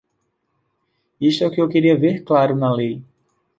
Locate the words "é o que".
1.43-1.61